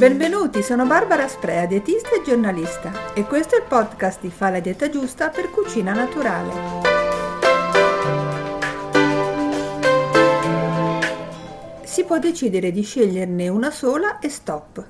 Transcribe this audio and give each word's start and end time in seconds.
Benvenuti, 0.00 0.62
sono 0.62 0.86
Barbara 0.86 1.28
Sprea, 1.28 1.66
dietista 1.66 2.14
e 2.14 2.22
giornalista 2.24 3.12
e 3.12 3.24
questo 3.24 3.56
è 3.56 3.58
il 3.58 3.66
podcast 3.68 4.22
di 4.22 4.30
Fa 4.30 4.48
la 4.48 4.58
dieta 4.58 4.88
giusta 4.88 5.28
per 5.28 5.50
cucina 5.50 5.92
naturale. 5.92 6.52
Si 11.82 12.02
può 12.04 12.18
decidere 12.18 12.72
di 12.72 12.80
sceglierne 12.80 13.48
una 13.48 13.70
sola 13.70 14.20
e 14.20 14.30
stop, 14.30 14.82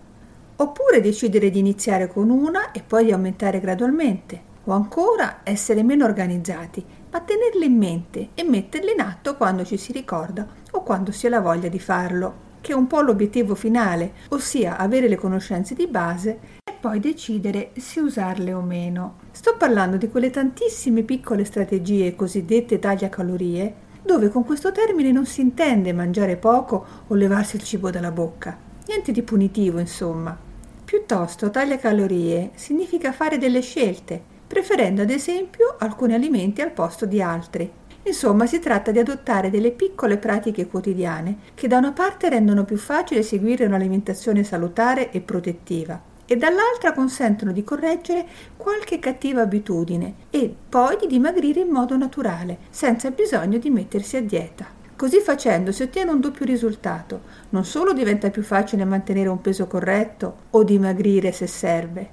oppure 0.54 1.00
decidere 1.00 1.50
di 1.50 1.58
iniziare 1.58 2.06
con 2.06 2.30
una 2.30 2.70
e 2.70 2.80
poi 2.80 3.06
di 3.06 3.10
aumentare 3.10 3.58
gradualmente, 3.58 4.40
o 4.62 4.70
ancora 4.70 5.40
essere 5.42 5.82
meno 5.82 6.04
organizzati, 6.04 6.86
ma 7.10 7.18
tenerle 7.18 7.64
in 7.64 7.76
mente 7.76 8.28
e 8.34 8.44
metterle 8.44 8.92
in 8.92 9.00
atto 9.00 9.34
quando 9.34 9.64
ci 9.64 9.76
si 9.76 9.90
ricorda 9.90 10.46
o 10.70 10.84
quando 10.84 11.10
si 11.10 11.26
ha 11.26 11.30
la 11.30 11.40
voglia 11.40 11.66
di 11.66 11.80
farlo 11.80 12.46
che 12.60 12.72
è 12.72 12.74
un 12.74 12.86
po' 12.86 13.00
l'obiettivo 13.00 13.54
finale, 13.54 14.12
ossia 14.28 14.76
avere 14.76 15.08
le 15.08 15.16
conoscenze 15.16 15.74
di 15.74 15.86
base 15.86 16.38
e 16.64 16.72
poi 16.78 17.00
decidere 17.00 17.70
se 17.76 18.00
usarle 18.00 18.52
o 18.52 18.60
meno. 18.60 19.16
Sto 19.30 19.56
parlando 19.56 19.96
di 19.96 20.08
quelle 20.08 20.30
tantissime 20.30 21.02
piccole 21.02 21.44
strategie 21.44 22.14
cosiddette 22.14 22.78
tagliacalorie, 22.78 23.74
dove 24.02 24.28
con 24.28 24.44
questo 24.44 24.72
termine 24.72 25.12
non 25.12 25.26
si 25.26 25.40
intende 25.40 25.92
mangiare 25.92 26.36
poco 26.36 26.84
o 27.06 27.14
levarsi 27.14 27.56
il 27.56 27.62
cibo 27.62 27.90
dalla 27.90 28.10
bocca. 28.10 28.56
Niente 28.86 29.12
di 29.12 29.22
punitivo, 29.22 29.78
insomma. 29.78 30.36
Piuttosto 30.84 31.50
tagliacalorie 31.50 32.50
significa 32.54 33.12
fare 33.12 33.38
delle 33.38 33.60
scelte, 33.60 34.20
preferendo 34.46 35.02
ad 35.02 35.10
esempio 35.10 35.76
alcuni 35.78 36.14
alimenti 36.14 36.60
al 36.60 36.72
posto 36.72 37.06
di 37.06 37.22
altri 37.22 37.78
Insomma, 38.02 38.46
si 38.46 38.58
tratta 38.58 38.90
di 38.90 38.98
adottare 38.98 39.50
delle 39.50 39.72
piccole 39.72 40.16
pratiche 40.16 40.66
quotidiane 40.66 41.38
che 41.54 41.68
da 41.68 41.78
una 41.78 41.92
parte 41.92 42.28
rendono 42.28 42.64
più 42.64 42.76
facile 42.76 43.22
seguire 43.22 43.66
un'alimentazione 43.66 44.42
salutare 44.42 45.10
e 45.10 45.20
protettiva 45.20 46.08
e 46.24 46.36
dall'altra 46.36 46.92
consentono 46.92 47.50
di 47.50 47.64
correggere 47.64 48.24
qualche 48.56 49.00
cattiva 49.00 49.42
abitudine 49.42 50.14
e 50.30 50.54
poi 50.68 50.96
di 51.00 51.08
dimagrire 51.08 51.58
in 51.58 51.70
modo 51.70 51.96
naturale, 51.96 52.58
senza 52.70 53.10
bisogno 53.10 53.58
di 53.58 53.68
mettersi 53.68 54.16
a 54.16 54.22
dieta. 54.22 54.64
Così 54.94 55.18
facendo 55.18 55.72
si 55.72 55.82
ottiene 55.82 56.12
un 56.12 56.20
doppio 56.20 56.44
risultato. 56.44 57.22
Non 57.48 57.64
solo 57.64 57.92
diventa 57.92 58.30
più 58.30 58.44
facile 58.44 58.84
mantenere 58.84 59.28
un 59.28 59.40
peso 59.40 59.66
corretto 59.66 60.36
o 60.50 60.62
dimagrire 60.62 61.32
se 61.32 61.48
serve, 61.48 62.08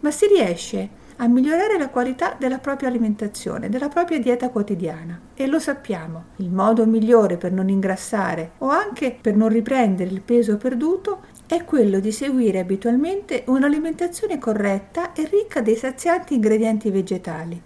ma 0.00 0.12
si 0.12 0.26
riesce 0.28 0.88
a 1.20 1.26
migliorare 1.26 1.78
la 1.78 1.88
qualità 1.88 2.36
della 2.38 2.58
propria 2.58 2.88
alimentazione, 2.88 3.68
della 3.68 3.88
propria 3.88 4.20
dieta 4.20 4.50
quotidiana. 4.50 5.20
E 5.34 5.46
lo 5.46 5.58
sappiamo, 5.58 6.26
il 6.36 6.50
modo 6.50 6.86
migliore 6.86 7.36
per 7.36 7.52
non 7.52 7.68
ingrassare 7.68 8.52
o 8.58 8.68
anche 8.68 9.16
per 9.20 9.34
non 9.34 9.48
riprendere 9.48 10.10
il 10.10 10.20
peso 10.20 10.56
perduto 10.56 11.20
è 11.46 11.64
quello 11.64 11.98
di 11.98 12.12
seguire 12.12 12.60
abitualmente 12.60 13.42
un'alimentazione 13.46 14.38
corretta 14.38 15.12
e 15.12 15.26
ricca 15.30 15.60
dei 15.60 15.76
sazianti 15.76 16.34
ingredienti 16.34 16.90
vegetali. 16.90 17.60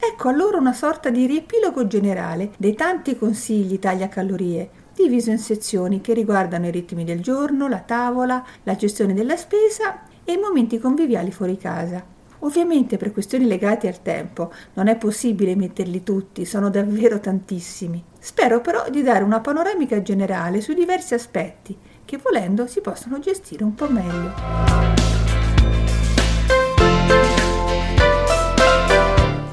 Ecco 0.00 0.28
allora 0.28 0.58
una 0.58 0.72
sorta 0.72 1.10
di 1.10 1.26
riepilogo 1.26 1.86
generale 1.86 2.52
dei 2.56 2.74
tanti 2.74 3.16
consigli 3.16 3.78
taglia 3.78 4.08
calorie, 4.08 4.70
diviso 4.94 5.30
in 5.30 5.38
sezioni 5.38 6.00
che 6.00 6.14
riguardano 6.14 6.66
i 6.66 6.70
ritmi 6.72 7.04
del 7.04 7.20
giorno, 7.20 7.68
la 7.68 7.80
tavola, 7.80 8.44
la 8.64 8.74
gestione 8.74 9.14
della 9.14 9.36
spesa 9.36 10.02
e 10.24 10.32
i 10.32 10.38
momenti 10.38 10.78
conviviali 10.78 11.30
fuori 11.30 11.56
casa. 11.56 12.16
Ovviamente 12.40 12.96
per 12.96 13.12
questioni 13.12 13.46
legate 13.46 13.88
al 13.88 14.00
tempo 14.00 14.52
non 14.74 14.86
è 14.86 14.96
possibile 14.96 15.56
metterli 15.56 16.02
tutti, 16.04 16.44
sono 16.44 16.70
davvero 16.70 17.18
tantissimi. 17.18 18.02
Spero 18.18 18.60
però 18.60 18.88
di 18.90 19.02
dare 19.02 19.24
una 19.24 19.40
panoramica 19.40 20.00
generale 20.02 20.60
sui 20.60 20.74
diversi 20.74 21.14
aspetti 21.14 21.76
che 22.04 22.18
volendo 22.22 22.66
si 22.66 22.80
possono 22.80 23.18
gestire 23.18 23.64
un 23.64 23.74
po' 23.74 23.88
meglio. 23.90 24.32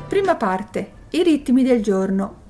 Prima 0.08 0.36
parte. 0.36 0.92
I 1.09 1.24
ritmi 1.24 1.64
del 1.64 1.82
giorno. 1.82 2.44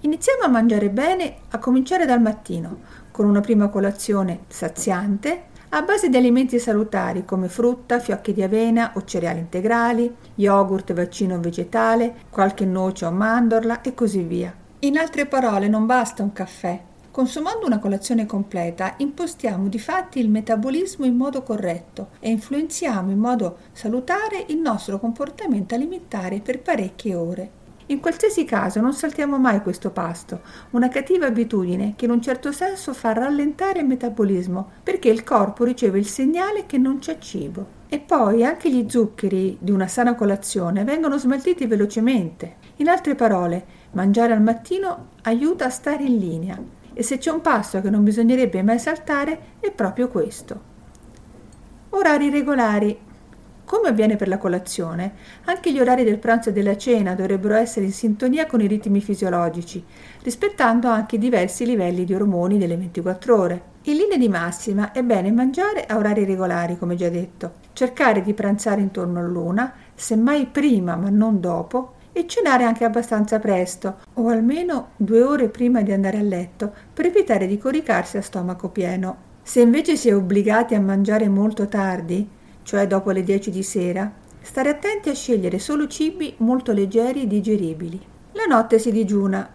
Iniziamo 0.00 0.42
a 0.44 0.48
mangiare 0.48 0.90
bene 0.90 1.36
a 1.50 1.58
cominciare 1.58 2.06
dal 2.06 2.20
mattino, 2.20 2.80
con 3.10 3.26
una 3.26 3.40
prima 3.40 3.68
colazione 3.68 4.40
saziante, 4.48 5.44
a 5.76 5.82
base 5.82 6.08
di 6.08 6.16
alimenti 6.16 6.60
salutari 6.60 7.24
come 7.24 7.48
frutta, 7.48 7.98
fiocchi 7.98 8.32
di 8.32 8.44
avena 8.44 8.92
o 8.94 9.02
cereali 9.02 9.40
integrali, 9.40 10.14
yogurt 10.36 10.92
vaccino 10.92 11.40
vegetale, 11.40 12.14
qualche 12.30 12.64
noce 12.64 13.06
o 13.06 13.10
mandorla 13.10 13.80
e 13.80 13.92
così 13.92 14.22
via. 14.22 14.54
In 14.80 14.96
altre 14.96 15.26
parole, 15.26 15.66
non 15.66 15.84
basta 15.84 16.22
un 16.22 16.32
caffè. 16.32 16.80
Consumando 17.10 17.66
una 17.66 17.80
colazione 17.80 18.24
completa 18.24 18.94
impostiamo 18.98 19.66
di 19.66 19.80
fatti 19.80 20.20
il 20.20 20.28
metabolismo 20.28 21.06
in 21.06 21.16
modo 21.16 21.42
corretto 21.42 22.10
e 22.20 22.30
influenziamo 22.30 23.10
in 23.10 23.18
modo 23.18 23.56
salutare 23.72 24.44
il 24.48 24.58
nostro 24.58 25.00
comportamento 25.00 25.74
alimentare 25.74 26.38
per 26.38 26.60
parecchie 26.60 27.16
ore. 27.16 27.50
In 27.88 28.00
qualsiasi 28.00 28.44
caso 28.44 28.80
non 28.80 28.94
saltiamo 28.94 29.38
mai 29.38 29.60
questo 29.60 29.90
pasto, 29.90 30.40
una 30.70 30.88
cattiva 30.88 31.26
abitudine 31.26 31.92
che 31.96 32.06
in 32.06 32.12
un 32.12 32.22
certo 32.22 32.50
senso 32.50 32.94
fa 32.94 33.12
rallentare 33.12 33.80
il 33.80 33.86
metabolismo 33.86 34.70
perché 34.82 35.10
il 35.10 35.22
corpo 35.22 35.64
riceve 35.64 35.98
il 35.98 36.06
segnale 36.06 36.64
che 36.64 36.78
non 36.78 36.98
c'è 36.98 37.18
cibo. 37.18 37.82
E 37.88 37.98
poi 37.98 38.42
anche 38.42 38.70
gli 38.70 38.88
zuccheri 38.88 39.58
di 39.60 39.70
una 39.70 39.86
sana 39.86 40.14
colazione 40.14 40.82
vengono 40.82 41.18
smaltiti 41.18 41.66
velocemente. 41.66 42.56
In 42.76 42.88
altre 42.88 43.14
parole, 43.14 43.66
mangiare 43.92 44.32
al 44.32 44.42
mattino 44.42 45.10
aiuta 45.24 45.66
a 45.66 45.70
stare 45.70 46.04
in 46.04 46.16
linea 46.16 46.58
e 46.94 47.02
se 47.02 47.18
c'è 47.18 47.30
un 47.30 47.42
passo 47.42 47.82
che 47.82 47.90
non 47.90 48.02
bisognerebbe 48.02 48.62
mai 48.62 48.78
saltare 48.78 49.56
è 49.60 49.70
proprio 49.70 50.08
questo. 50.08 50.72
Orari 51.90 52.30
regolari 52.30 52.98
come 53.64 53.88
avviene 53.88 54.16
per 54.16 54.28
la 54.28 54.38
colazione, 54.38 55.12
anche 55.44 55.72
gli 55.72 55.80
orari 55.80 56.04
del 56.04 56.18
pranzo 56.18 56.50
e 56.50 56.52
della 56.52 56.76
cena 56.76 57.14
dovrebbero 57.14 57.54
essere 57.54 57.86
in 57.86 57.92
sintonia 57.92 58.46
con 58.46 58.60
i 58.60 58.66
ritmi 58.66 59.00
fisiologici, 59.00 59.84
rispettando 60.22 60.88
anche 60.88 61.16
i 61.16 61.18
diversi 61.18 61.66
livelli 61.66 62.04
di 62.04 62.14
ormoni 62.14 62.58
delle 62.58 62.76
24 62.76 63.36
ore. 63.36 63.62
In 63.84 63.96
linea 63.96 64.16
di 64.16 64.28
massima 64.28 64.92
è 64.92 65.02
bene 65.02 65.30
mangiare 65.30 65.84
a 65.86 65.96
orari 65.96 66.24
regolari, 66.24 66.78
come 66.78 66.94
già 66.94 67.08
detto, 67.08 67.52
cercare 67.74 68.22
di 68.22 68.32
pranzare 68.32 68.80
intorno 68.80 69.18
all'una, 69.18 69.72
semmai 69.94 70.46
prima 70.46 70.96
ma 70.96 71.10
non 71.10 71.40
dopo, 71.40 71.94
e 72.12 72.26
cenare 72.26 72.64
anche 72.64 72.84
abbastanza 72.84 73.38
presto, 73.40 73.96
o 74.14 74.28
almeno 74.28 74.90
due 74.96 75.22
ore 75.22 75.48
prima 75.48 75.82
di 75.82 75.92
andare 75.92 76.18
a 76.18 76.22
letto, 76.22 76.72
per 76.94 77.06
evitare 77.06 77.46
di 77.46 77.58
coricarsi 77.58 78.16
a 78.16 78.22
stomaco 78.22 78.68
pieno. 78.68 79.32
Se 79.42 79.60
invece 79.60 79.96
si 79.96 80.08
è 80.08 80.14
obbligati 80.14 80.74
a 80.74 80.80
mangiare 80.80 81.28
molto 81.28 81.66
tardi, 81.66 82.26
cioè 82.64 82.88
dopo 82.88 83.12
le 83.12 83.22
10 83.22 83.50
di 83.50 83.62
sera, 83.62 84.12
stare 84.40 84.70
attenti 84.70 85.08
a 85.08 85.14
scegliere 85.14 85.60
solo 85.60 85.86
cibi 85.86 86.34
molto 86.38 86.72
leggeri 86.72 87.22
e 87.22 87.26
digeribili. 87.28 88.00
La 88.32 88.44
notte 88.48 88.80
si 88.80 88.90
digiuna. 88.90 89.48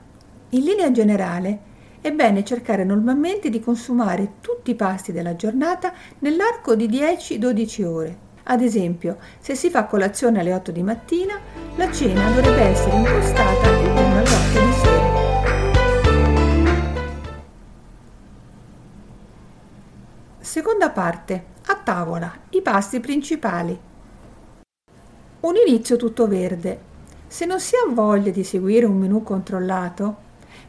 In 0.51 0.63
linea 0.63 0.89
generale 0.91 1.59
è 1.99 2.11
bene 2.11 2.45
cercare 2.45 2.85
normalmente 2.85 3.49
di 3.49 3.59
consumare 3.59 4.35
tutti 4.39 4.71
i 4.71 4.75
pasti 4.75 5.11
della 5.11 5.35
giornata 5.35 5.93
nell'arco 6.19 6.75
di 6.75 6.87
10-12 6.87 7.83
ore. 7.83 8.17
Ad 8.43 8.61
esempio, 8.61 9.17
se 9.39 9.53
si 9.53 9.69
fa 9.69 9.85
colazione 9.85 10.39
alle 10.39 10.53
8 10.53 10.71
di 10.71 10.81
mattina, 10.81 11.39
la 11.75 11.91
cena 11.91 12.31
dovrebbe 12.31 12.61
essere 12.61 12.95
impostata 12.95 13.78
Parte. 20.89 21.45
A 21.67 21.75
tavola, 21.75 22.31
i 22.49 22.61
pasti 22.61 22.99
principali. 22.99 23.79
Un 25.41 25.53
inizio 25.67 25.95
tutto 25.97 26.27
verde. 26.27 26.87
Se 27.27 27.45
non 27.45 27.59
si 27.59 27.75
ha 27.75 27.89
voglia 27.91 28.31
di 28.31 28.43
seguire 28.43 28.85
un 28.85 28.97
menù 28.97 29.23
controllato, 29.23 30.17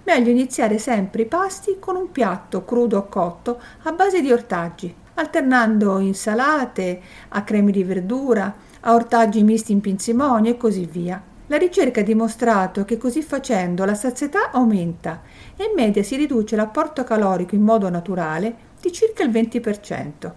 meglio 0.04 0.30
iniziare 0.30 0.78
sempre 0.78 1.22
i 1.22 1.26
pasti 1.26 1.78
con 1.80 1.96
un 1.96 2.10
piatto 2.10 2.64
crudo 2.64 2.98
o 2.98 3.08
cotto 3.08 3.60
a 3.82 3.92
base 3.92 4.20
di 4.20 4.30
ortaggi, 4.30 4.94
alternando 5.14 5.98
insalate, 5.98 7.00
a 7.28 7.42
cremi 7.42 7.72
di 7.72 7.82
verdura, 7.82 8.54
a 8.80 8.94
ortaggi 8.94 9.42
misti 9.42 9.72
in 9.72 9.80
pinzimonio 9.80 10.52
e 10.52 10.56
così 10.56 10.84
via. 10.84 11.20
La 11.46 11.56
ricerca 11.56 12.00
ha 12.00 12.04
dimostrato 12.04 12.84
che 12.84 12.96
così 12.96 13.22
facendo 13.22 13.84
la 13.84 13.94
sazietà 13.94 14.52
aumenta 14.52 15.22
e 15.56 15.64
in 15.64 15.72
media 15.74 16.02
si 16.04 16.14
riduce 16.14 16.54
l'apporto 16.54 17.02
calorico 17.02 17.56
in 17.56 17.62
modo 17.62 17.88
naturale 17.88 18.68
di 18.80 18.92
circa 18.92 19.22
il 19.22 19.30
20%. 19.30 20.32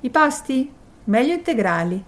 I 0.00 0.10
pasti? 0.10 0.70
Meglio 1.04 1.32
integrali. 1.32 2.04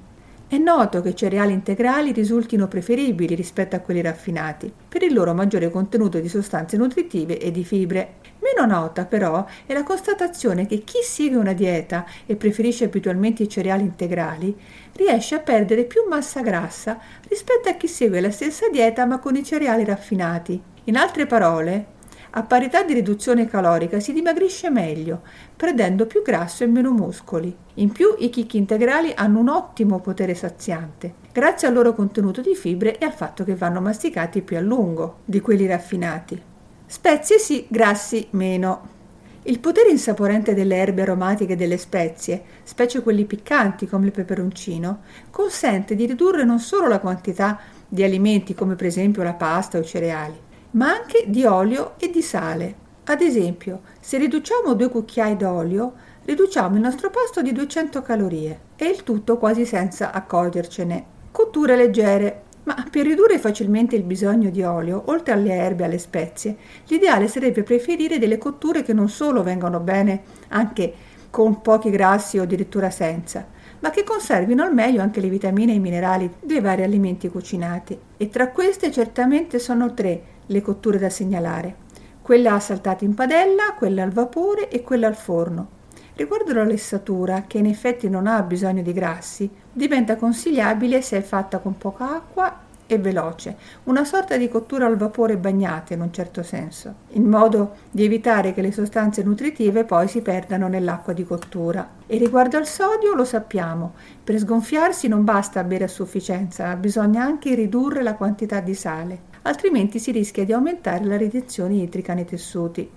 È 0.46 0.58
noto 0.58 1.00
che 1.00 1.10
i 1.10 1.16
cereali 1.16 1.52
integrali 1.52 2.10
risultino 2.10 2.66
preferibili 2.66 3.36
rispetto 3.36 3.76
a 3.76 3.78
quelli 3.78 4.02
raffinati, 4.02 4.72
per 4.88 5.04
il 5.04 5.12
loro 5.12 5.32
maggiore 5.32 5.70
contenuto 5.70 6.18
di 6.18 6.28
sostanze 6.28 6.76
nutritive 6.76 7.38
e 7.38 7.52
di 7.52 7.64
fibre. 7.64 8.14
Meno 8.40 8.66
nota 8.66 9.04
però 9.04 9.46
è 9.64 9.72
la 9.72 9.84
constatazione 9.84 10.66
che 10.66 10.80
chi 10.80 10.98
segue 11.04 11.38
una 11.38 11.52
dieta 11.52 12.04
e 12.26 12.34
preferisce 12.34 12.86
abitualmente 12.86 13.44
i 13.44 13.48
cereali 13.48 13.84
integrali 13.84 14.58
riesce 14.96 15.36
a 15.36 15.40
perdere 15.40 15.84
più 15.84 16.00
massa 16.08 16.40
grassa 16.40 16.98
rispetto 17.28 17.68
a 17.68 17.74
chi 17.74 17.86
segue 17.86 18.20
la 18.20 18.32
stessa 18.32 18.68
dieta 18.68 19.06
ma 19.06 19.20
con 19.20 19.36
i 19.36 19.44
cereali 19.44 19.84
raffinati. 19.84 20.60
In 20.84 20.96
altre 20.96 21.26
parole, 21.26 21.98
A 22.32 22.44
parità 22.44 22.84
di 22.84 22.94
riduzione 22.94 23.48
calorica 23.48 23.98
si 23.98 24.12
dimagrisce 24.12 24.70
meglio, 24.70 25.22
perdendo 25.56 26.06
più 26.06 26.22
grasso 26.22 26.62
e 26.62 26.68
meno 26.68 26.92
muscoli. 26.92 27.52
In 27.74 27.90
più 27.90 28.14
i 28.18 28.30
chicchi 28.30 28.56
integrali 28.56 29.12
hanno 29.16 29.40
un 29.40 29.48
ottimo 29.48 29.98
potere 29.98 30.36
saziante, 30.36 31.14
grazie 31.32 31.66
al 31.66 31.74
loro 31.74 31.92
contenuto 31.92 32.40
di 32.40 32.54
fibre 32.54 32.98
e 32.98 33.04
al 33.04 33.14
fatto 33.14 33.42
che 33.42 33.56
vanno 33.56 33.80
masticati 33.80 34.42
più 34.42 34.56
a 34.56 34.60
lungo 34.60 35.18
di 35.24 35.40
quelli 35.40 35.66
raffinati. 35.66 36.40
Spezie 36.86 37.38
sì, 37.38 37.66
grassi 37.68 38.28
meno. 38.30 38.98
Il 39.42 39.58
potere 39.58 39.90
insaporente 39.90 40.54
delle 40.54 40.76
erbe 40.76 41.02
aromatiche 41.02 41.54
e 41.54 41.56
delle 41.56 41.78
spezie, 41.78 42.42
specie 42.62 43.02
quelli 43.02 43.24
piccanti 43.24 43.88
come 43.88 44.06
il 44.06 44.12
peperoncino, 44.12 45.00
consente 45.30 45.96
di 45.96 46.06
ridurre 46.06 46.44
non 46.44 46.60
solo 46.60 46.86
la 46.86 47.00
quantità 47.00 47.58
di 47.88 48.04
alimenti 48.04 48.54
come 48.54 48.76
per 48.76 48.86
esempio 48.86 49.24
la 49.24 49.34
pasta 49.34 49.78
o 49.78 49.80
i 49.80 49.84
cereali, 49.84 50.38
ma 50.72 50.92
anche 50.92 51.24
di 51.26 51.44
olio 51.44 51.94
e 51.98 52.10
di 52.10 52.22
sale. 52.22 52.88
Ad 53.04 53.22
esempio, 53.22 53.80
se 53.98 54.18
riduciamo 54.18 54.74
due 54.74 54.88
cucchiai 54.88 55.36
d'olio, 55.36 55.94
riduciamo 56.24 56.76
il 56.76 56.80
nostro 56.80 57.10
pasto 57.10 57.42
di 57.42 57.52
200 57.52 58.02
calorie 58.02 58.60
e 58.76 58.86
il 58.86 59.02
tutto 59.02 59.36
quasi 59.36 59.64
senza 59.64 60.12
accorgercene. 60.12 61.04
Cotture 61.32 61.76
leggere. 61.76 62.42
Ma 62.62 62.86
per 62.90 63.06
ridurre 63.06 63.38
facilmente 63.38 63.96
il 63.96 64.02
bisogno 64.02 64.50
di 64.50 64.62
olio, 64.62 65.04
oltre 65.06 65.32
alle 65.32 65.54
erbe 65.54 65.82
e 65.82 65.86
alle 65.86 65.98
spezie, 65.98 66.56
l'ideale 66.86 67.26
sarebbe 67.26 67.62
preferire 67.62 68.18
delle 68.18 68.38
cotture 68.38 68.82
che 68.82 68.92
non 68.92 69.08
solo 69.08 69.42
vengano 69.42 69.80
bene 69.80 70.22
anche 70.48 70.92
con 71.30 71.62
pochi 71.62 71.90
grassi 71.90 72.38
o 72.38 72.42
addirittura 72.42 72.90
senza, 72.90 73.46
ma 73.78 73.90
che 73.90 74.04
conservino 74.04 74.62
al 74.62 74.74
meglio 74.74 75.00
anche 75.00 75.20
le 75.20 75.28
vitamine 75.28 75.72
e 75.72 75.76
i 75.76 75.80
minerali 75.80 76.30
dei 76.40 76.60
vari 76.60 76.82
alimenti 76.82 77.28
cucinati. 77.28 77.98
E 78.16 78.28
tra 78.28 78.50
queste 78.50 78.92
certamente 78.92 79.58
sono 79.58 79.94
tre 79.94 80.22
le 80.50 80.62
cotture 80.62 80.98
da 80.98 81.10
segnalare, 81.10 81.88
quella 82.20 82.60
saltata 82.60 83.04
in 83.04 83.14
padella, 83.14 83.74
quella 83.76 84.02
al 84.02 84.10
vapore 84.10 84.68
e 84.68 84.82
quella 84.82 85.06
al 85.06 85.16
forno. 85.16 85.78
Riguardo 86.14 86.52
la 86.52 86.64
lessatura, 86.64 87.44
che 87.46 87.58
in 87.58 87.66
effetti 87.66 88.08
non 88.08 88.26
ha 88.26 88.42
bisogno 88.42 88.82
di 88.82 88.92
grassi, 88.92 89.48
diventa 89.72 90.16
consigliabile 90.16 91.02
se 91.02 91.18
è 91.18 91.22
fatta 91.22 91.58
con 91.58 91.78
poca 91.78 92.16
acqua 92.16 92.68
e 92.86 92.98
veloce, 92.98 93.56
una 93.84 94.04
sorta 94.04 94.36
di 94.36 94.48
cottura 94.48 94.86
al 94.86 94.96
vapore 94.96 95.36
bagnata 95.36 95.94
in 95.94 96.00
un 96.00 96.12
certo 96.12 96.42
senso, 96.42 96.94
in 97.10 97.24
modo 97.24 97.76
di 97.90 98.04
evitare 98.04 98.52
che 98.52 98.62
le 98.62 98.72
sostanze 98.72 99.22
nutritive 99.22 99.84
poi 99.84 100.08
si 100.08 100.20
perdano 100.22 100.66
nell'acqua 100.66 101.12
di 101.12 101.24
cottura. 101.24 101.88
E 102.06 102.18
riguardo 102.18 102.56
al 102.56 102.66
sodio 102.66 103.14
lo 103.14 103.24
sappiamo, 103.24 103.94
per 104.24 104.38
sgonfiarsi 104.38 105.06
non 105.06 105.22
basta 105.22 105.62
bere 105.62 105.84
a 105.84 105.88
sufficienza, 105.88 106.74
bisogna 106.74 107.22
anche 107.22 107.54
ridurre 107.54 108.02
la 108.02 108.14
quantità 108.14 108.58
di 108.58 108.74
sale, 108.74 109.29
altrimenti 109.42 109.98
si 109.98 110.10
rischia 110.10 110.44
di 110.44 110.52
aumentare 110.52 111.04
la 111.04 111.16
retenzione 111.16 111.74
idrica 111.74 112.14
nei 112.14 112.24
tessuti. 112.24 112.90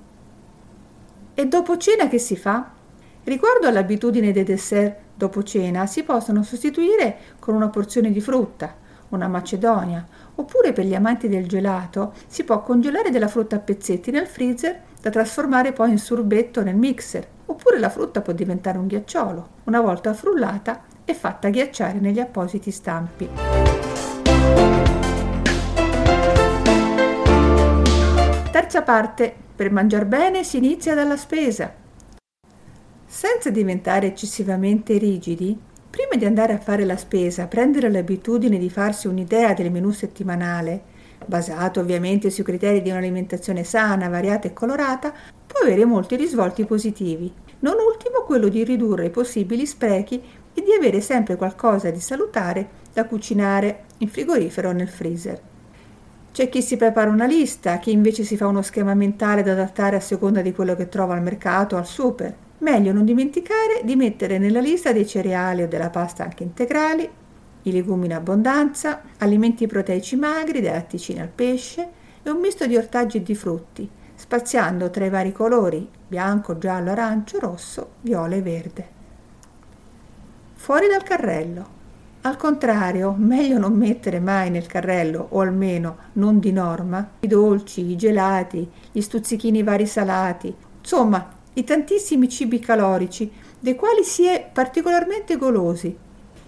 E 1.34 1.46
dopo 1.48 1.78
cena 1.78 2.08
che 2.08 2.20
si 2.20 2.36
fa? 2.36 2.72
Riguardo 3.24 3.68
all'abitudine 3.68 4.32
dei 4.32 4.44
dessert 4.44 4.98
dopo 5.16 5.44
cena, 5.44 5.86
si 5.86 6.04
possono 6.04 6.44
sostituire 6.44 7.18
con 7.40 7.56
una 7.56 7.70
porzione 7.70 8.12
di 8.12 8.20
frutta, 8.20 8.76
una 9.10 9.28
macedonia, 9.28 10.06
oppure 10.36 10.74
per 10.74 10.86
gli 10.86 10.96
amanti 10.96 11.30
del 11.30 11.48
gelato 11.48 12.14
si 12.28 12.44
può 12.44 12.62
congelare 12.62 13.12
della 13.12 13.28
frutta 13.28 13.58
a 13.58 13.60
pezzetti 13.60 14.12
nel 14.12 14.28
freezer 14.28 14.82
da 15.00 15.10
trasformare 15.10 15.74
poi 15.74 15.92
in 15.92 16.00
sorbetto 16.00 16.62
nel 16.64 16.76
mixer, 16.76 17.28
oppure 17.46 17.80
la 17.80 17.90
frutta 17.90 18.22
può 18.22 18.34
diventare 18.34 18.78
un 18.78 18.88
ghiacciolo, 18.88 19.48
una 19.66 19.82
volta 19.82 20.14
frullata 20.14 20.84
e 21.06 21.14
fatta 21.14 21.50
ghiacciare 21.50 22.00
negli 22.00 22.20
appositi 22.20 22.72
stampi. 22.72 23.73
Terza 28.74 28.92
parte. 28.92 29.32
Per 29.56 29.72
mangiare 29.72 30.08
bene 30.08 30.44
si 30.44 30.58
inizia 30.58 30.96
dalla 30.96 31.16
spesa. 31.16 31.72
Senza 33.06 33.52
diventare 33.52 34.08
eccessivamente 34.08 34.98
rigidi, 34.98 35.56
prima 35.92 36.16
di 36.18 36.26
andare 36.26 36.54
a 36.54 36.58
fare 36.58 36.84
la 36.84 36.98
spesa, 36.98 37.46
prendere 37.46 37.92
l'abitudine 37.92 38.58
di 38.58 38.72
farsi 38.72 39.06
un'idea 39.06 39.54
del 39.54 39.70
menù 39.70 39.92
settimanale, 39.92 40.82
basato 41.28 41.82
ovviamente 41.82 42.32
sui 42.32 42.44
criteri 42.44 42.82
di 42.82 42.90
un'alimentazione 42.90 43.64
sana, 43.64 44.10
variata 44.10 44.48
e 44.48 44.54
colorata, 44.54 45.14
può 45.46 45.60
avere 45.62 45.86
molti 45.86 46.16
risvolti 46.16 46.66
positivi. 46.66 47.32
Non 47.60 47.76
ultimo 47.76 48.24
quello 48.26 48.48
di 48.48 48.64
ridurre 48.64 49.06
i 49.06 49.12
possibili 49.12 49.68
sprechi 49.68 50.20
e 50.52 50.64
di 50.64 50.74
avere 50.76 51.00
sempre 51.00 51.36
qualcosa 51.36 51.92
di 51.92 52.00
salutare 52.00 52.68
da 52.92 53.06
cucinare 53.06 53.84
in 54.00 54.08
frigorifero 54.08 54.70
o 54.70 54.72
nel 54.72 54.90
freezer. 54.90 55.52
C'è 56.34 56.50
chi 56.50 56.64
si 56.64 56.78
prepara 56.78 57.12
una 57.12 57.28
lista, 57.28 57.78
chi 57.78 57.92
invece 57.92 58.24
si 58.24 58.38
fa 58.38 58.48
uno 58.48 58.64
schema 58.64 58.96
mentale 58.96 59.44
da 59.44 59.52
adattare 59.52 59.98
a 59.98 60.00
seconda 60.00 60.42
di 60.42 60.52
quello 60.52 60.76
che 60.76 60.90
trova 60.90 61.14
al 61.14 61.22
mercato 61.22 61.76
o 61.76 61.78
al 61.78 61.86
super. 61.86 62.36
Meglio 62.58 62.92
non 62.92 63.06
dimenticare 63.06 63.82
di 63.84 63.96
mettere 63.96 64.40
nella 64.40 64.60
lista 64.60 64.92
dei 64.92 65.06
cereali 65.06 65.62
o 65.62 65.68
della 65.68 65.92
pasta 65.92 66.24
anche 66.24 66.42
integrali, 66.42 67.08
i 67.62 67.72
legumi 67.72 68.06
in 68.06 68.16
abbondanza, 68.16 69.04
alimenti 69.20 69.68
proteici 69.68 70.16
magri, 70.16 70.60
dai 70.60 70.72
latticini 70.72 71.22
al 71.22 71.28
pesce 71.28 71.88
e 72.24 72.30
un 72.32 72.40
misto 72.40 72.66
di 72.66 72.78
ortaggi 72.78 73.18
e 73.18 73.22
di 73.22 73.36
frutti, 73.36 73.88
spaziando 74.16 74.90
tra 74.90 75.06
i 75.06 75.12
vari 75.12 75.32
colori 75.32 75.88
bianco, 76.08 76.58
giallo, 76.58 76.90
arancio, 76.90 77.38
rosso, 77.38 77.90
viola 78.02 78.34
e 78.34 78.42
verde. 78.42 78.88
Fuori 80.56 80.88
dal 80.88 81.04
carrello. 81.04 81.82
Al 82.26 82.38
contrario, 82.38 83.14
meglio 83.18 83.58
non 83.58 83.74
mettere 83.74 84.22
mai 84.22 84.50
nel 84.50 84.66
carrello, 84.66 85.28
o 85.32 85.42
almeno 85.42 85.98
non 86.14 86.40
di 86.40 86.54
norma, 86.54 87.16
i 87.20 87.28
dolci, 87.28 87.92
i 87.92 87.98
gelati, 87.98 88.66
gli 88.94 89.02
stuzzichini 89.02 89.62
vari 89.62 89.86
salati, 89.86 90.56
insomma 90.80 91.34
i 91.52 91.66
tantissimi 91.66 92.30
cibi 92.30 92.60
calorici, 92.60 93.30
dei 93.60 93.76
quali 93.76 94.06
si 94.06 94.26
è 94.26 94.50
particolarmente 94.52 95.36
golosi, 95.36 95.94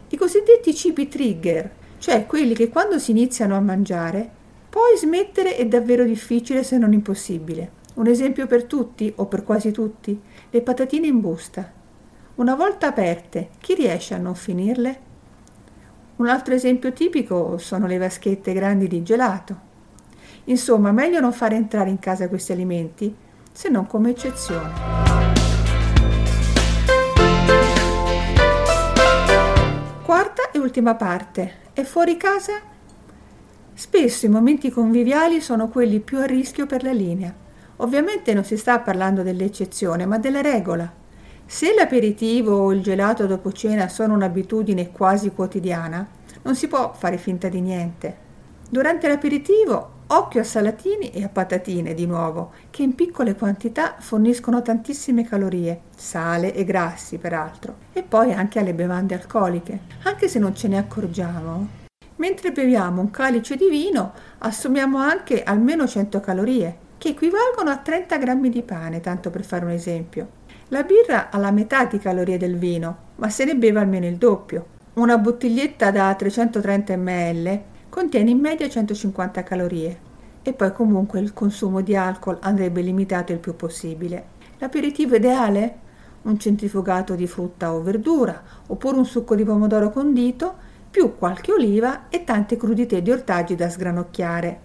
i 0.07 0.16
cosiddetti 0.16 0.74
cibi 0.74 1.10
trigger, 1.10 1.69
cioè 1.98 2.25
quelli 2.25 2.54
che 2.54 2.69
quando 2.69 2.98
si 2.98 3.12
iniziano 3.12 3.57
a 3.57 3.60
mangiare, 3.60 4.30
poi 4.69 4.95
smettere 4.98 5.57
è 5.57 5.66
davvero 5.66 6.06
difficile 6.06 6.63
se 6.63 6.77
non 6.77 6.94
impossibile. 6.94 7.83
Un 7.95 8.07
esempio 8.07 8.48
per 8.48 8.63
tutti, 8.63 9.12
o 9.18 9.25
per 9.25 9.44
quasi 9.44 9.72
tutti, 9.72 10.18
le 10.50 10.62
patatine 10.62 11.07
in 11.07 11.19
busta. 11.19 11.69
Una 12.36 12.56
volta 12.56 12.88
aperte, 12.88 13.50
chi 13.60 13.74
riesce 13.74 14.13
a 14.13 14.18
non 14.18 14.36
finirle? 14.36 15.13
Un 16.17 16.29
altro 16.29 16.53
esempio 16.53 16.94
tipico 16.94 17.57
sono 17.57 17.88
le 17.88 17.97
vaschette 17.97 18.53
grandi 18.53 18.88
di 18.88 19.03
gelato. 19.03 19.59
Insomma, 20.45 20.94
meglio 20.94 21.19
non 21.19 21.33
fare 21.33 21.56
entrare 21.56 21.89
in 21.89 22.00
casa 22.00 22.29
questi 22.29 22.53
alimenti 22.53 23.13
se 23.51 23.67
non 23.67 23.85
come 23.85 24.12
eccezione. 24.12 24.71
Quarta 30.05 30.51
e 30.51 30.60
ultima 30.60 30.95
parte. 30.95 31.63
È 31.74 31.84
fuori 31.84 32.15
casa? 32.15 32.62
Spesso 33.74 34.25
i 34.25 34.29
momenti 34.29 34.69
conviviali 34.69 35.41
sono 35.41 35.67
quelli 35.67 36.00
più 36.00 36.19
a 36.19 36.25
rischio 36.25 36.65
per 36.65 36.84
la 36.84 36.93
linea. 36.93 37.34
Ovviamente 37.77 38.34
non 38.34 38.45
si 38.45 38.55
sta 38.55 38.79
parlando 38.79 39.22
dell'eccezione, 39.22 40.05
ma 40.05 40.17
della 40.17 40.39
regola. 40.39 41.03
Se 41.46 41.74
l'aperitivo 41.74 42.56
o 42.56 42.72
il 42.74 42.82
gelato 42.82 43.25
dopo 43.25 43.52
cena 43.52 43.88
sono 43.88 44.14
un'abitudine 44.16 44.92
quasi 44.92 45.32
quotidiana, 45.32 46.08
non 46.42 46.56
si 46.56 46.68
può 46.68 46.94
fare 46.94 47.18
finta 47.18 47.50
di 47.50 47.62
niente. 47.62 48.18
Durante 48.70 49.08
l'aperitivo 49.08 49.94
Occhio 50.08 50.42
a 50.42 50.44
salatini 50.44 51.10
e 51.10 51.24
a 51.24 51.30
patatine 51.30 51.96
di 51.96 52.06
nuovo, 52.06 52.52
che 52.70 52.84
in 52.84 52.94
piccole 52.94 53.34
quantità 53.34 53.96
forniscono 53.98 54.62
tantissime 54.62 55.28
calorie, 55.28 55.82
sale 55.96 56.54
e 56.54 56.64
grassi 56.64 57.18
peraltro, 57.18 57.78
e 57.92 58.04
poi 58.04 58.32
anche 58.32 58.60
alle 58.60 58.75
bevande 58.75 59.16
alcoliche, 59.16 59.80
anche 60.04 60.28
se 60.28 60.38
non 60.38 60.56
ce 60.56 60.68
ne 60.68 60.78
accorgiamo. 60.78 61.68
Mentre 62.18 62.52
beviamo 62.52 63.02
un 63.02 63.10
calice 63.10 63.56
di 63.56 63.68
vino, 63.68 64.14
assumiamo 64.38 65.00
anche 65.00 65.42
almeno 65.42 65.88
100 65.88 66.20
calorie, 66.20 66.78
che 67.00 67.10
equivalgono 67.10 67.72
a 67.72 67.78
30 67.78 68.18
grammi 68.18 68.50
di 68.50 68.62
pane, 68.62 69.02
tanto 69.02 69.32
per 69.32 69.44
fare 69.44 69.66
un 69.66 69.72
esempio. 69.72 70.44
La 70.69 70.81
birra 70.81 71.29
ha 71.29 71.38
la 71.38 71.51
metà 71.51 71.86
di 71.86 72.00
calorie 72.00 72.39
del 72.39 72.57
vino, 72.57 72.98
ma 73.17 73.29
se 73.29 73.45
ne 73.45 73.55
beve 73.55 73.79
almeno 73.79 74.07
il 74.07 74.17
doppio. 74.17 74.65
Una 74.93 75.19
bottiglietta 75.19 75.91
da 75.91 76.12
330 76.15 76.98
ml 76.98 77.62
contiene 77.88 78.31
in 78.31 78.39
media 78.39 78.67
150 78.67 79.43
calorie 79.43 80.00
e 80.41 80.53
poi 80.53 80.74
comunque 80.74 81.19
il 81.19 81.34
consumo 81.34 81.81
di 81.81 81.95
alcol 81.95 82.39
andrebbe 82.41 82.81
limitato 82.81 83.31
il 83.31 83.38
più 83.38 83.55
possibile. 83.55 84.29
L'aperitivo 84.57 85.17
ideale? 85.17 85.77
Un 86.24 86.39
centrifugato 86.39 87.13
di 87.13 87.27
frutta 87.27 87.72
o 87.72 87.84
verdura, 87.84 88.41
oppure 88.65 88.98
un 88.98 89.05
succo 89.05 89.36
di 89.36 89.43
pomodoro 89.43 89.91
condito, 89.91 90.55
più 90.89 91.15
qualche 91.15 91.51
oliva 91.51 92.10
e 92.10 92.24
tante 92.24 92.57
crudité 92.57 93.03
di 93.03 93.12
ortaggi 93.12 93.53
da 93.53 93.69
sgranocchiare. 93.69 94.60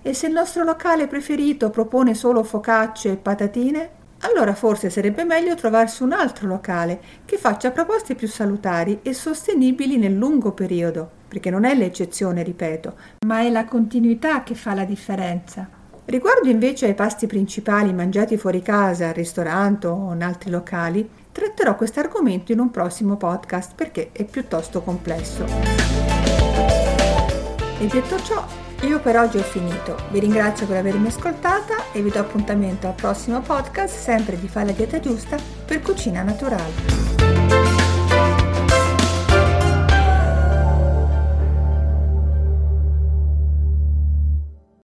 E 0.00 0.14
se 0.14 0.28
il 0.28 0.32
nostro 0.32 0.62
locale 0.62 1.08
preferito 1.08 1.70
propone 1.70 2.14
solo 2.14 2.44
focacce 2.44 3.10
e 3.10 3.16
patatine? 3.16 3.97
Allora 4.20 4.54
forse 4.54 4.90
sarebbe 4.90 5.24
meglio 5.24 5.54
trovarsi 5.54 6.02
un 6.02 6.12
altro 6.12 6.48
locale 6.48 7.00
che 7.24 7.36
faccia 7.36 7.70
proposte 7.70 8.14
più 8.14 8.26
salutari 8.26 9.00
e 9.02 9.14
sostenibili 9.14 9.96
nel 9.96 10.14
lungo 10.14 10.52
periodo, 10.52 11.08
perché 11.28 11.50
non 11.50 11.64
è 11.64 11.74
l'eccezione, 11.74 12.42
ripeto, 12.42 12.94
ma 13.26 13.40
è 13.40 13.50
la 13.50 13.64
continuità 13.64 14.42
che 14.42 14.54
fa 14.54 14.74
la 14.74 14.84
differenza. 14.84 15.68
Riguardo 16.06 16.48
invece 16.48 16.86
ai 16.86 16.94
pasti 16.94 17.26
principali 17.26 17.92
mangiati 17.92 18.38
fuori 18.38 18.62
casa, 18.62 19.08
al 19.08 19.14
ristorante 19.14 19.86
o 19.88 20.14
in 20.14 20.22
altri 20.22 20.50
locali, 20.50 21.08
tratterò 21.30 21.76
questo 21.76 22.00
argomento 22.00 22.50
in 22.50 22.60
un 22.60 22.70
prossimo 22.70 23.16
podcast 23.16 23.74
perché 23.74 24.10
è 24.12 24.24
piuttosto 24.24 24.80
complesso. 24.80 25.44
E 27.80 27.86
detto 27.86 28.18
ciò, 28.22 28.67
io 28.82 29.00
per 29.00 29.16
oggi 29.16 29.38
ho 29.38 29.42
finito. 29.42 29.96
Vi 30.10 30.20
ringrazio 30.20 30.66
per 30.66 30.76
avermi 30.76 31.08
ascoltata 31.08 31.90
e 31.92 32.02
vi 32.02 32.10
do 32.10 32.20
appuntamento 32.20 32.86
al 32.86 32.94
prossimo 32.94 33.40
podcast, 33.40 33.96
sempre 33.96 34.38
di 34.38 34.48
Fare 34.48 34.66
la 34.66 34.72
dieta 34.72 35.00
giusta 35.00 35.36
per 35.64 35.80
cucina 35.82 36.22
naturale. 36.22 37.67